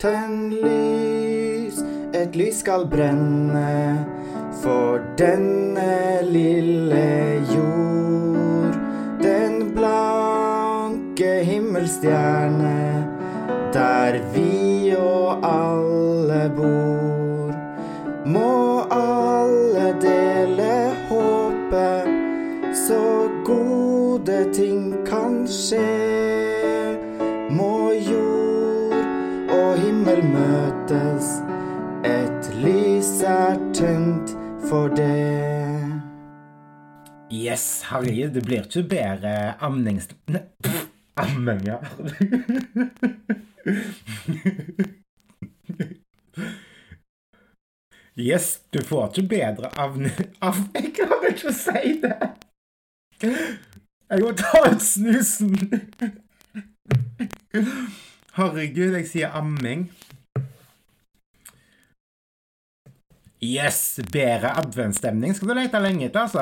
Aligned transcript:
Tenn 0.00 0.48
lys, 0.48 1.82
et 2.16 2.32
lys 2.32 2.62
skal 2.62 2.86
brenne 2.88 4.00
for 4.62 5.02
denne 5.20 6.22
lille 6.24 7.02
jord. 7.50 8.78
Den 9.20 9.74
blanke 9.76 11.34
himmelstjerne 11.44 12.78
der 13.76 14.16
vi 14.32 14.96
og 14.96 15.44
alle 15.44 16.42
bor. 16.56 17.52
Må 18.24 18.80
alle 18.96 19.90
dele 20.00 20.74
håpet, 21.10 22.08
så 22.86 23.28
gode 23.44 24.46
ting 24.56 24.94
kan 25.04 25.44
skje. 25.44 26.09
Himmel 30.10 30.32
møtes, 30.32 31.26
et 32.02 32.46
lys 32.64 33.10
er 33.22 33.58
tent 33.76 34.32
for 34.66 34.88
det. 34.88 35.86
Yes, 37.30 37.82
Harry, 37.86 38.26
det 38.34 38.42
blir 38.44 38.64
ikke 38.66 38.82
bedre 38.90 39.54
amnings... 39.62 40.08
Pff, 40.26 40.88
amming, 41.16 41.62
ja. 41.66 41.78
Yes, 48.18 48.62
du 48.74 48.82
får 48.82 49.12
ikke 49.12 49.28
bedre 49.30 49.70
avn... 49.78 50.10
Av... 50.42 50.58
Jeg 50.74 50.90
klarer 50.98 51.30
ikke 51.36 51.52
å 51.52 51.54
si 51.54 51.94
det! 52.02 52.32
Jeg 53.22 54.24
må 54.24 54.34
ta 54.34 54.64
ut 54.72 54.82
snusen! 54.82 55.54
Herregud, 58.40 58.94
jeg 58.94 59.06
sier 59.10 59.34
amming. 59.34 59.88
Yes, 63.40 63.96
bedre 64.12 64.52
adventsstemning 64.60 65.32
skal 65.34 65.48
du 65.48 65.54
lete 65.56 65.80
lenge 65.80 66.06
etter, 66.10 66.20
altså. 66.26 66.40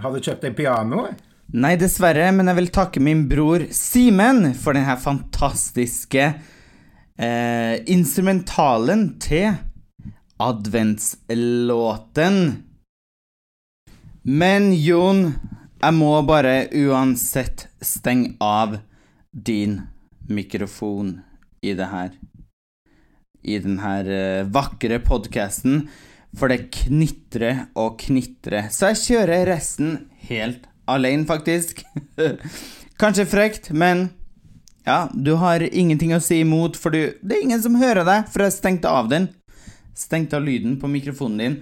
Har 0.00 0.12
du 0.14 0.20
kjøpt 0.22 0.42
deg 0.46 0.56
piano? 0.56 1.08
Nei, 1.52 1.76
dessverre, 1.80 2.32
men 2.32 2.46
jeg 2.48 2.56
vil 2.58 2.70
takke 2.72 3.00
min 3.04 3.28
bror 3.28 3.60
Simen 3.74 4.54
for 4.56 4.72
denne 4.76 4.96
fantastiske 5.00 6.24
eh, 6.24 7.84
instrumentalen 7.88 9.18
til 9.20 9.54
adventslåten. 10.40 12.64
Men 14.28 14.72
Jon, 14.76 15.34
jeg 15.80 15.92
må 15.96 16.22
bare 16.28 16.68
uansett 16.76 17.68
stenge 17.84 18.36
av 18.44 18.76
din 19.32 19.80
mikrofon 20.28 21.20
i 21.64 21.72
det 21.76 21.88
her. 21.92 22.10
I 23.42 23.58
denne 23.62 23.94
eh, 24.02 24.46
vakre 24.50 24.98
podkasten, 25.04 25.86
for 26.36 26.52
det 26.52 26.68
knitrer 26.74 27.68
og 27.78 27.96
knitrer. 28.02 28.68
Så 28.74 28.92
jeg 28.92 29.02
kjører 29.04 29.46
resten 29.48 29.96
helt 30.28 30.66
alene, 30.88 31.26
faktisk. 31.28 31.84
Kanskje 33.00 33.28
frekt, 33.30 33.70
men 33.70 34.08
ja, 34.88 35.08
du 35.14 35.34
har 35.40 35.62
ingenting 35.62 36.14
å 36.16 36.22
si 36.22 36.40
imot, 36.42 36.76
for 36.80 36.94
du, 36.94 37.14
det 37.20 37.36
er 37.36 37.44
ingen 37.44 37.62
som 37.62 37.76
hører 37.78 38.06
deg, 38.08 38.28
for 38.32 38.44
jeg 38.44 38.56
stengte 38.56 38.90
av 38.90 39.10
den. 39.12 39.28
Stengte 39.98 40.38
av 40.38 40.46
lyden 40.46 40.78
på 40.80 40.90
mikrofonen 40.90 41.42
din. 41.42 41.58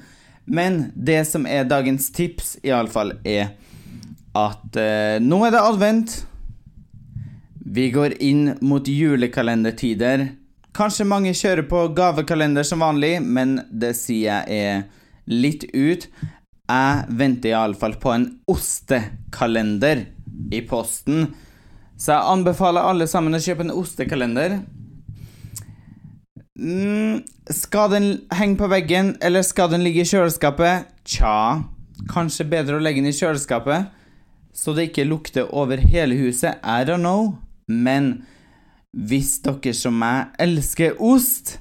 Men 0.46 0.92
det 0.94 1.24
som 1.27 1.46
er 1.50 1.66
dagens 1.66 2.08
tips, 2.14 2.55
iallfall, 2.62 3.16
er 3.27 3.56
at 4.36 4.78
eh, 4.78 5.18
nå 5.22 5.40
er 5.46 5.55
det 5.56 5.62
advent. 5.62 6.16
Vi 7.66 7.88
går 7.90 8.14
inn 8.22 8.52
mot 8.62 8.86
julekalendertider. 8.86 10.28
Kanskje 10.77 11.06
mange 11.08 11.32
kjører 11.32 11.64
på 11.70 11.86
gavekalender 11.96 12.66
som 12.66 12.82
vanlig, 12.84 13.14
men 13.24 13.56
det 13.72 13.94
sier 13.96 14.44
jeg 14.44 14.60
er 14.60 14.83
litt 15.30 15.64
ut. 15.72 16.05
Jeg 16.66 17.17
venter 17.17 17.55
iallfall 17.55 17.96
på 18.02 18.12
en 18.12 18.27
ostekalender 18.51 20.05
i 20.52 20.61
posten. 20.68 21.30
Så 21.96 22.12
jeg 22.12 22.33
anbefaler 22.34 22.84
alle 22.84 23.06
sammen 23.08 23.39
å 23.39 23.40
kjøpe 23.40 23.64
en 23.64 23.73
ostekalender. 23.73 24.58
Mm, 26.61 27.24
skal 27.52 27.90
den 27.95 28.11
henge 28.36 28.61
på 28.61 28.68
veggen, 28.68 29.14
eller 29.24 29.46
skal 29.48 29.72
den 29.72 29.84
ligge 29.86 30.05
i 30.05 30.08
kjøleskapet? 30.12 30.92
Tja, 31.08 31.64
kanskje 32.12 32.51
bedre 32.52 32.77
å 32.77 32.84
legge 32.84 33.01
den 33.01 33.14
i 33.14 33.17
kjøleskapet, 33.17 33.89
så 34.56 34.77
det 34.77 34.90
ikke 34.90 35.08
lukter 35.08 35.48
over 35.56 35.80
hele 35.80 36.20
huset. 36.20 36.61
I 36.61 36.84
don't 36.84 37.05
know. 37.05 37.39
Men 37.64 38.27
hvis 38.96 39.36
dere 39.45 39.74
som 39.77 39.96
meg 40.01 40.33
elsker 40.40 40.96
ost, 41.05 41.58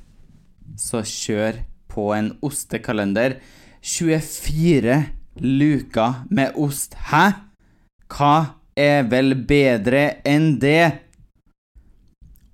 så 0.79 1.03
kjør 1.03 1.59
på 1.91 2.09
en 2.15 2.31
ostekalender. 2.45 3.39
24 3.83 5.01
luker 5.43 6.21
med 6.31 6.55
ost. 6.55 6.95
Hæ? 7.11 7.25
Hva 8.07 8.55
er 8.77 9.03
vel 9.11 9.35
bedre 9.47 10.21
enn 10.27 10.55
det? 10.61 11.01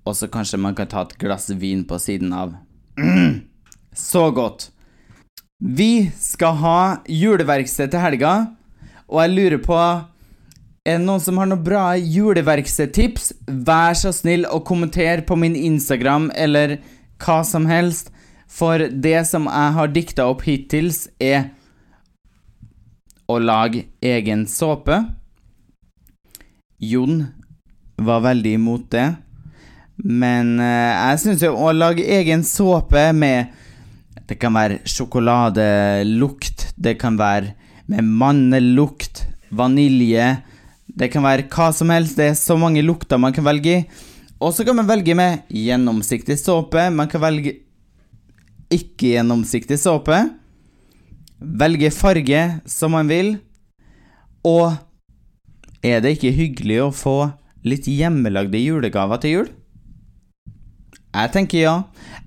Og 0.01 0.17
så 0.17 0.29
kanskje 0.31 0.59
man 0.61 0.75
kan 0.75 0.89
ta 0.89 1.05
et 1.05 1.17
glass 1.21 1.51
vin 1.61 1.85
på 1.85 1.99
siden 2.01 2.33
av. 2.33 2.55
Mm, 2.97 3.41
så 3.93 4.31
godt. 4.33 4.71
Vi 5.61 6.09
skal 6.17 6.57
ha 6.57 6.79
juleverksted 7.05 7.93
til 7.93 8.01
helga, 8.01 8.33
og 9.05 9.21
jeg 9.21 9.35
lurer 9.35 9.61
på 9.61 9.77
Er 10.81 10.97
det 10.97 11.05
noen 11.05 11.21
som 11.21 11.37
har 11.37 11.45
noen 11.45 11.61
bra 11.61 11.83
juleverkstedtips? 11.93 13.27
Vær 13.45 13.93
så 13.99 14.09
snill 14.17 14.47
å 14.49 14.63
kommentere 14.65 15.21
på 15.21 15.37
min 15.37 15.53
Instagram 15.53 16.31
eller 16.33 16.79
hva 17.21 17.43
som 17.45 17.67
helst, 17.69 18.09
for 18.49 18.87
det 18.89 19.19
som 19.29 19.45
jeg 19.45 19.75
har 19.77 19.93
dikta 19.93 20.25
opp 20.31 20.41
hittils, 20.47 21.03
er 21.21 21.51
å 23.29 23.37
lage 23.37 23.85
egen 24.01 24.47
såpe. 24.49 24.97
Jon 26.81 27.27
var 28.01 28.25
veldig 28.25 28.57
imot 28.57 28.89
det. 28.89 29.07
Men 30.01 30.55
eh, 30.57 30.97
jeg 30.97 31.21
syns 31.27 31.45
jo 31.45 31.53
å 31.61 31.69
lage 31.77 32.01
egen 32.09 32.41
såpe 32.47 33.11
med 33.13 33.51
Det 34.25 34.39
kan 34.39 34.55
være 34.55 34.79
sjokoladelukt, 34.87 36.71
det 36.73 36.95
kan 36.97 37.19
være 37.19 37.51
med 37.91 38.07
mannelukt, 38.07 39.27
vanilje 39.51 40.39
Det 40.91 41.11
kan 41.11 41.23
være 41.23 41.47
hva 41.51 41.69
som 41.75 41.91
helst. 41.93 42.17
Det 42.19 42.31
er 42.31 42.39
så 42.39 42.57
mange 42.59 42.83
lukter 42.83 43.19
man 43.21 43.33
kan 43.35 43.45
velge 43.47 43.75
i. 43.79 43.83
Og 44.41 44.53
så 44.55 44.65
kan 44.65 44.75
man 44.75 44.89
velge 44.89 45.15
med 45.15 45.45
gjennomsiktig 45.53 46.37
såpe. 46.41 46.87
Man 46.89 47.09
kan 47.11 47.21
velge 47.21 47.59
ikke-gjennomsiktig 48.73 49.77
såpe. 49.79 50.17
Velge 51.39 51.91
farge 51.93 52.41
som 52.69 52.95
man 52.97 53.11
vil. 53.11 53.35
Og 54.47 54.73
er 55.85 56.01
det 56.01 56.15
ikke 56.17 56.33
hyggelig 56.33 56.79
å 56.81 56.93
få 56.93 57.17
litt 57.65 57.87
hjemmelagde 57.89 58.57
julegaver 58.61 59.21
til 59.21 59.35
jul? 59.35 59.49
Jeg 61.11 61.31
tenker 61.33 61.59
ja. 61.59 61.75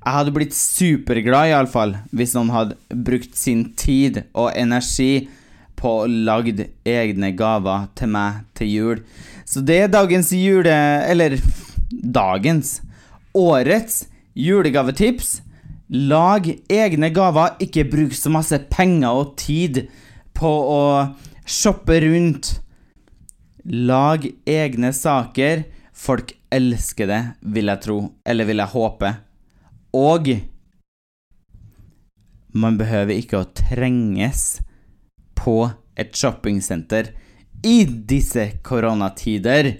Jeg 0.04 0.12
hadde 0.18 0.34
blitt 0.36 0.54
superglad, 0.54 1.50
iallfall, 1.50 1.96
hvis 2.12 2.34
noen 2.36 2.52
hadde 2.52 2.76
brukt 3.06 3.34
sin 3.38 3.70
tid 3.80 4.20
og 4.36 4.52
energi 4.52 5.26
på 5.78 5.92
å 6.02 6.08
lagd 6.08 6.62
egne 6.88 7.30
gaver 7.36 7.88
til 7.98 8.12
meg 8.14 8.44
til 8.56 8.70
jul. 8.70 9.04
Så 9.44 9.62
det 9.64 9.78
er 9.84 9.92
dagens 9.92 10.32
jule... 10.34 10.74
Eller 11.10 11.38
dagens 11.90 12.80
Årets 13.34 14.04
julegavetips. 14.38 15.40
Lag 15.90 16.46
egne 16.70 17.10
gaver. 17.14 17.56
Ikke 17.62 17.84
bruk 17.90 18.14
så 18.16 18.32
masse 18.32 18.58
penger 18.70 19.20
og 19.20 19.34
tid 19.40 19.84
på 20.34 20.50
å 20.50 20.82
shoppe 21.46 21.98
rundt. 22.06 22.54
Lag 23.64 24.26
egne 24.46 24.92
saker. 24.94 25.66
Folk 25.94 26.34
elsker 26.54 27.10
det, 27.10 27.22
vil 27.42 27.70
jeg 27.70 27.82
tro. 27.84 27.98
Eller 28.26 28.48
vil 28.48 28.62
jeg 28.62 28.74
håpe. 28.74 29.14
Og 29.94 30.34
man 32.54 32.78
behøver 32.78 33.18
ikke 33.18 33.40
å 33.42 33.50
trenges 33.50 34.60
på 35.44 35.58
et 36.00 36.16
shoppingsenter 36.16 37.12
i 37.64 37.84
disse 37.84 38.48
koronatider. 38.64 39.74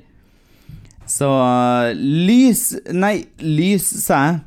Så 1.07 1.29
lys 1.97 2.71
Nei, 2.93 3.27
lys, 3.41 3.89
sa 4.05 4.21
jeg. 4.25 4.41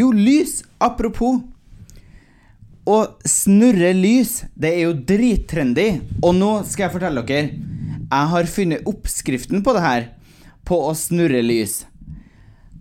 Jo, 0.00 0.10
lys. 0.14 0.60
Apropos. 0.82 1.42
Å 2.90 2.98
snurre 3.28 3.92
lys, 3.94 4.44
det 4.58 4.72
er 4.72 4.88
jo 4.88 4.94
drittrendy. 5.06 5.88
Og 6.24 6.34
nå 6.38 6.52
skal 6.66 6.86
jeg 6.86 6.94
fortelle 6.96 7.26
dere. 7.26 7.52
Jeg 8.10 8.30
har 8.32 8.50
funnet 8.50 8.88
oppskriften 8.90 9.62
på 9.66 9.74
det 9.76 9.84
her. 9.84 10.08
På 10.66 10.80
å 10.88 10.94
snurre 10.98 11.42
lys. 11.44 11.84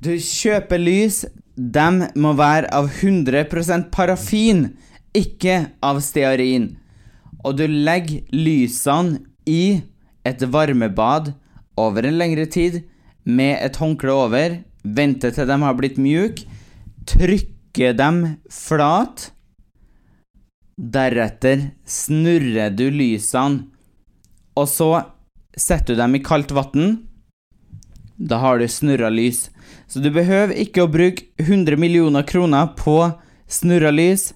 Du 0.01 0.15
kjøper 0.15 0.81
lys. 0.81 1.25
De 1.59 1.87
må 2.15 2.31
være 2.39 2.69
av 2.71 2.87
100% 2.87 3.89
parafin, 3.91 4.69
ikke 5.11 5.65
av 5.83 5.99
stearin. 6.05 6.69
Og 7.45 7.55
du 7.59 7.65
legger 7.67 8.25
lysene 8.35 9.21
i 9.47 9.81
et 10.27 10.41
varmebad 10.43 11.33
over 11.79 12.05
en 12.05 12.17
lengre 12.19 12.45
tid 12.51 12.81
med 13.23 13.57
et 13.63 13.79
håndkle 13.79 14.13
over. 14.13 14.59
Venter 14.83 15.33
til 15.35 15.47
de 15.47 15.59
har 15.63 15.75
blitt 15.77 15.99
mjuke. 15.99 16.45
trykker 17.09 17.95
dem 17.97 18.37
flat. 18.51 19.31
Deretter 20.79 21.71
snurrer 21.85 22.69
du 22.71 22.85
lysene, 22.93 23.65
og 24.55 24.67
så 24.69 24.89
setter 25.57 25.95
du 25.95 25.99
dem 25.99 26.15
i 26.15 26.21
kaldt 26.23 26.53
vann. 26.55 27.09
Da 28.19 28.37
har 28.43 28.59
du 28.59 28.67
snurra 28.67 29.09
lys. 29.09 29.49
Så 29.87 29.99
du 30.03 30.11
behøver 30.11 30.55
ikke 30.59 30.85
å 30.85 30.91
bruke 30.91 31.25
100 31.39 31.79
millioner 31.79 32.23
kroner 32.23 32.71
på 32.77 32.99
snurra 33.47 33.91
lys. 33.91 34.33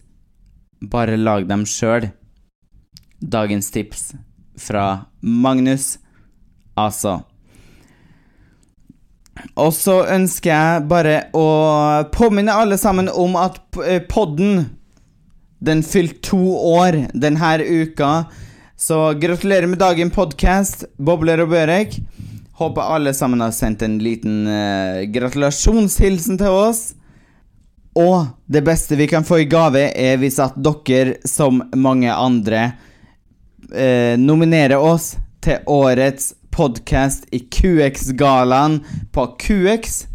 Bare 0.81 1.19
lag 1.19 1.47
dem 1.47 1.67
sjøl. 1.67 2.09
Dagens 3.24 3.72
tips 3.72 4.14
fra 4.60 5.06
Magnus, 5.22 5.98
altså. 6.75 7.22
Og 9.56 9.72
så 9.74 10.02
ønsker 10.12 10.52
jeg 10.52 10.88
bare 10.92 11.14
å 11.31 11.48
påminne 12.12 12.52
alle 12.52 12.75
sammen 12.78 13.08
om 13.08 13.38
at 13.40 13.62
eh, 13.80 14.04
podden 14.04 14.66
Den 15.64 15.86
fylte 15.88 16.20
to 16.28 16.42
år 16.75 16.98
denne 17.16 17.54
uka. 17.64 18.25
Så 18.75 19.14
gratulerer 19.16 19.72
med 19.72 19.80
dagen, 19.80 20.12
podkast, 20.12 20.84
Bobler 21.00 21.40
og 21.46 21.54
Børek. 21.56 21.96
Håper 22.60 22.98
alle 22.98 23.14
sammen 23.16 23.40
har 23.40 23.54
sendt 23.56 23.86
en 23.88 23.96
liten 24.04 24.44
uh, 24.44 25.08
gratulasjonshilsen 25.08 26.42
til 26.42 26.52
oss. 26.52 26.81
Og 27.96 28.34
det 28.52 28.66
beste 28.68 29.00
vi 29.00 29.08
kan 29.08 29.24
få 29.24 29.46
i 29.46 29.48
gave, 29.48 29.88
er 29.96 30.20
hvis 30.20 30.42
at 30.44 30.60
dere, 30.60 31.22
som 31.24 31.64
mange 31.72 32.12
andre, 32.12 32.74
uh, 33.74 34.16
nominere 34.20 34.78
oss 34.78 35.16
til 35.44 35.58
årets 35.68 36.34
podkast 36.54 37.25
i 37.34 37.40
QX-galaen 37.50 38.86
på 39.12 39.25
qx.se. 39.42 40.12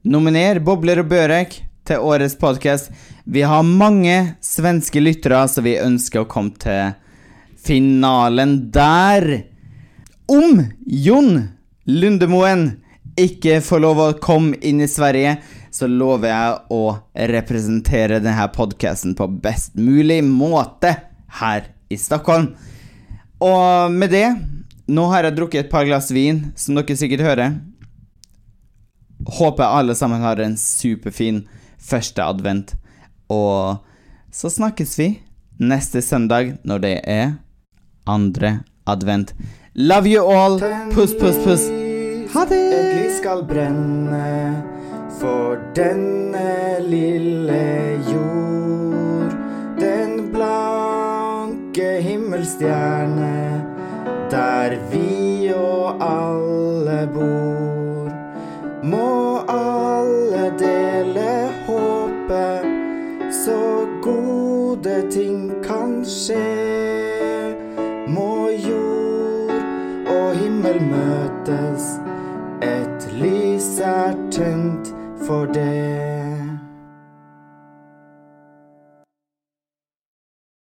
Nominer 0.00 0.60
Bobler 0.64 1.02
og 1.02 1.08
Børek 1.12 1.60
til 1.84 1.98
årets 2.00 2.36
podkast. 2.40 2.90
Vi 3.24 3.42
har 3.44 3.62
mange 3.62 4.34
svenske 4.40 5.00
lyttere, 5.02 5.48
så 5.48 5.60
vi 5.64 5.76
ønsker 5.80 6.22
å 6.22 6.28
komme 6.30 6.56
til 6.60 6.92
finalen 7.60 8.72
der. 8.72 9.44
Om 10.30 10.64
Jon 10.86 11.48
Lundemoen 11.84 12.70
ikke 13.20 13.60
får 13.64 13.82
lov 13.84 14.00
å 14.00 14.12
komme 14.22 14.56
inn 14.64 14.80
i 14.80 14.88
Sverige, 14.88 15.36
så 15.70 15.86
lover 15.86 16.30
jeg 16.30 16.58
å 16.74 16.82
representere 17.30 18.20
denne 18.22 18.46
podkasten 18.54 19.14
på 19.18 19.28
best 19.42 19.76
mulig 19.78 20.20
måte 20.26 20.94
her 21.40 21.70
i 21.90 21.98
Stockholm. 21.98 22.52
Og 23.40 23.92
med 23.92 24.12
det 24.12 24.26
Nå 24.90 25.04
har 25.12 25.22
jeg 25.22 25.36
drukket 25.36 25.64
et 25.64 25.70
par 25.70 25.84
glass 25.86 26.08
vin, 26.10 26.48
som 26.58 26.74
dere 26.74 26.96
sikkert 26.98 27.22
hører. 27.22 27.52
Håper 29.38 29.62
alle 29.62 29.94
sammen 29.94 30.24
har 30.24 30.40
en 30.42 30.56
superfin 30.58 31.44
første 31.78 32.24
advent. 32.24 32.72
Og 33.30 33.78
så 34.34 34.50
snakkes 34.50 34.96
vi 34.98 35.06
neste 35.62 36.02
søndag 36.02 36.56
når 36.66 36.82
det 36.82 36.92
er 37.06 37.36
andre 38.10 38.64
advent. 38.90 39.30
Love 39.78 40.10
you 40.10 40.26
all. 40.26 40.58
Puss, 40.90 41.14
puss, 41.14 41.38
puss. 41.44 41.70
Ha 42.34 42.44
det! 42.50 42.58
Et 42.58 42.92
lys 42.98 43.22
skal 43.22 43.46
brenne 43.46 44.79
for 45.20 45.58
denne 45.76 46.80
lille 46.80 47.62
jord. 48.08 49.36
Den 49.80 50.30
blanke 50.32 52.00
himmelstjerne 52.00 53.66
der 54.30 54.76
vi 54.90 55.52
og 55.54 55.96
alle 56.00 57.08
bor. 57.14 58.10
Må 58.82 59.38
alle 59.48 60.52
dele 60.58 61.48
håpet, 61.66 62.64
så 63.44 63.86
gode 64.02 65.02
ting 65.10 65.50
kan 65.64 66.00
skje. 66.06 67.56
Må 68.08 68.48
jord 68.48 69.52
og 70.06 70.34
himmel 70.38 70.80
møtes, 70.88 71.98
et 72.62 73.10
lys 73.20 73.78
er 73.84 74.14
tent 74.30 74.79
for 75.30 75.46
det. 75.46 76.19